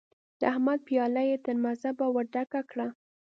د 0.39 0.41
احمد 0.51 0.79
پياله 0.87 1.21
يې 1.29 1.37
تر 1.45 1.55
مذبه 1.63 2.05
ور 2.11 2.25
ډکه 2.33 2.61
کړه. 2.71 2.87